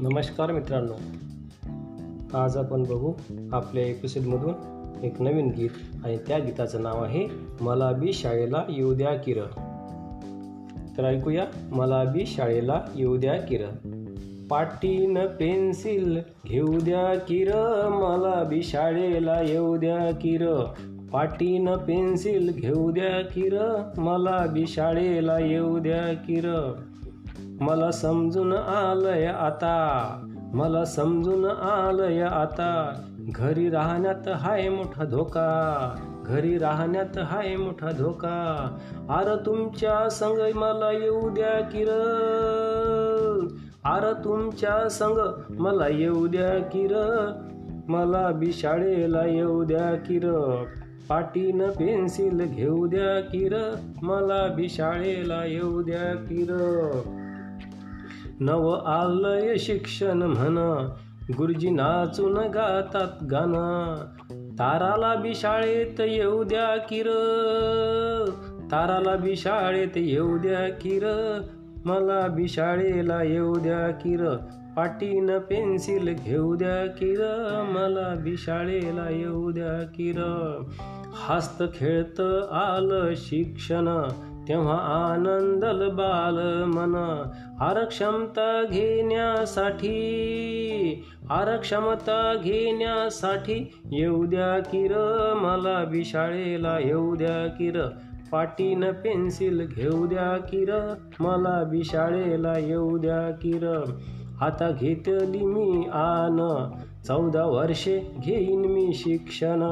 [0.00, 0.92] नमस्कार मित्रांनो.
[2.38, 3.12] आज आपण बघू
[3.52, 4.54] आपल्या एपिसोडमधून
[5.02, 5.70] एक नवीन गीत
[6.04, 7.26] आणि त्या गीताचं नाव आहे
[7.60, 9.42] मला बी शाळेला येऊ द्या किर.
[10.98, 13.60] तर ऐकूया मला बी शाळेला येऊ द्या किर.
[14.50, 17.52] पाटीन पेन्सिल घेऊ द्या किर
[17.88, 20.64] मला बी शाळेला येऊ द्या किर.
[21.12, 26.72] पाटीन पेन्सिल घेऊ द्या किर मला बी शाळेला येऊ द्या किर.
[27.60, 30.16] मला समजून आलंय आता.
[30.54, 32.94] मला समजून आलंय आता.
[33.20, 35.94] घरी राहण्यात हाय मोठा धोका.
[36.26, 38.76] घरी राहण्यात हाय मोठा धोका.
[39.08, 41.88] आर तुमच्या संग मला येऊ द्या किर.
[43.84, 45.18] आर तुमच्या संग
[45.60, 46.92] मला येऊ द्या किर.
[47.88, 50.30] मला बिशाळेला येऊ द्या किर.
[51.08, 53.74] पाटीनं पेन्सिल घेऊ द्या किर.
[54.02, 57.00] मला बिशाळेला येऊ द्या किर.
[58.40, 60.88] नव आलय शिक्षण म्हण.
[61.38, 63.96] गुरुजी नाचून गातात गाणं.
[64.58, 67.06] ताराला बी शाळेत येऊ द्या किर.
[68.72, 71.06] ताराला बी शाळेत येऊ द्या किर.
[71.84, 74.36] मला बी शाळेला येऊ द्या किर.
[74.76, 77.20] पाटीन पेन्सिल घेऊ द्या किर.
[77.68, 80.20] मला बी शाळेला येऊ द्या किर.
[81.28, 82.20] हस्त खेळत
[82.52, 84.08] आलं शिक्षण.
[84.50, 86.94] तेव्हा आनंदल बाल मन
[87.62, 89.92] आरक्षमता घेण्यासाठी
[91.30, 93.58] आरक्षमता घेण्यासाठी
[93.92, 94.94] येऊ द्या किर
[95.36, 97.80] मला बिशाळेला येऊ द्या किर
[98.32, 100.72] पाटीन पेन्सिल घेऊ द्या किर
[101.20, 103.66] मला बिशाळेला येऊ द्या किर
[104.40, 106.40] आता घेतली मी आन
[107.06, 109.62] चौदा वर्षे घेईन मी शिक्षण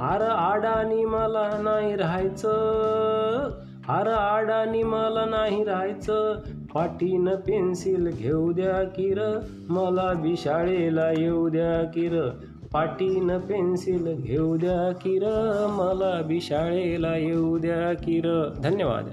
[0.00, 6.38] आर आडानी मला नाही राहायचं आर आडानी मला नाही राहायचं.
[6.74, 9.38] पाटीन पेन्सिल घेऊ द्या किर.
[9.68, 12.28] मला बी शाळेला येऊ द्या किर.
[12.72, 15.22] पाटीन पेन्सिल घेऊ द्या किर.
[15.70, 18.52] मला बी शाळेला येऊ द्या किर.
[18.62, 19.08] धन्यवाद.